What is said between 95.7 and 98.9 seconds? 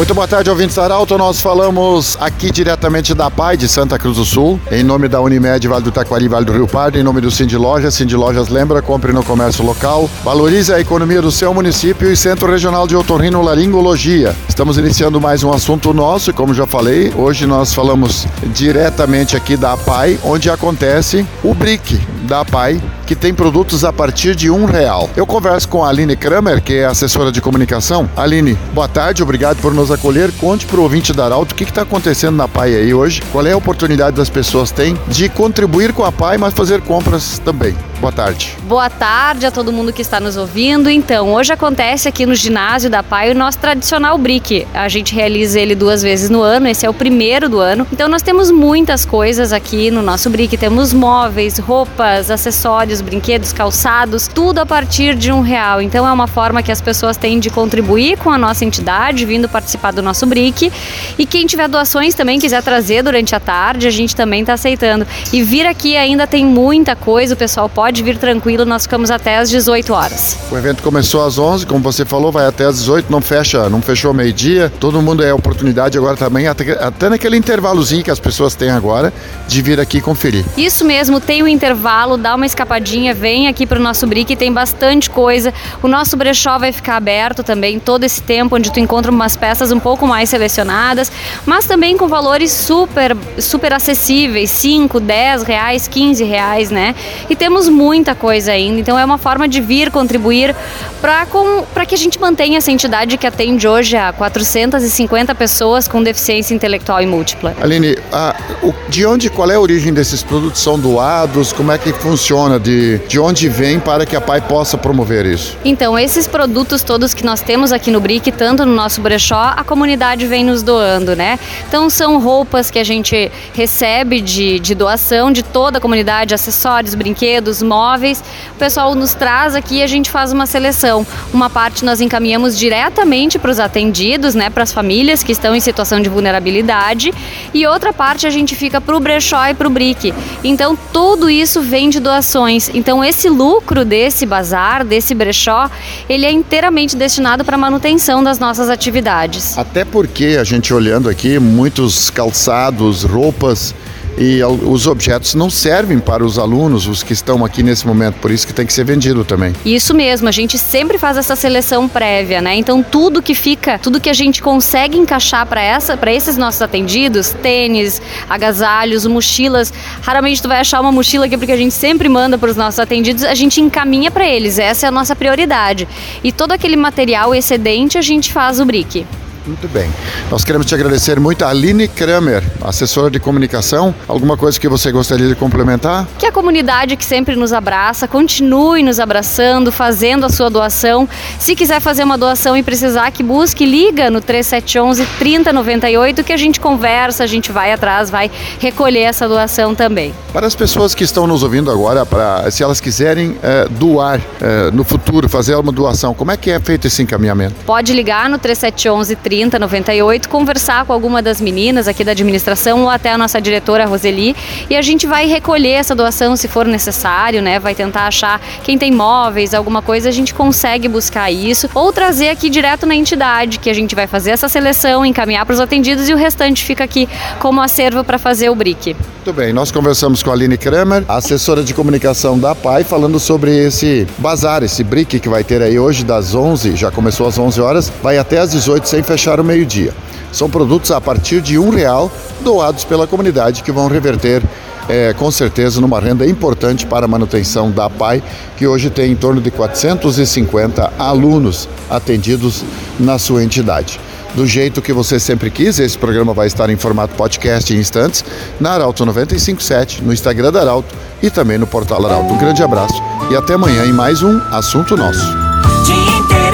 15 reais, né? E temos muita coisa ainda.